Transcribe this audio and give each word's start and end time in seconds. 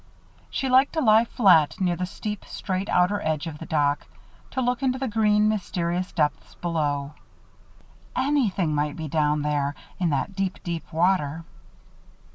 She 0.49 0.67
liked 0.67 0.93
to 0.93 0.99
lie 0.99 1.25
flat, 1.25 1.79
near 1.79 1.95
the 1.95 2.07
steep, 2.07 2.43
straight 2.45 2.89
outer 2.89 3.21
edge 3.21 3.45
of 3.45 3.59
the 3.59 3.67
dock, 3.67 4.07
to 4.49 4.59
look 4.59 4.81
into 4.81 4.97
the 4.97 5.07
green, 5.07 5.47
mysterious 5.47 6.11
depths 6.11 6.55
below. 6.55 7.13
_Any_thing 8.15 8.69
might 8.69 8.95
be 8.95 9.07
down 9.07 9.43
there, 9.43 9.75
in 9.99 10.09
that 10.09 10.35
deep, 10.35 10.57
deep 10.63 10.91
water. 10.91 11.45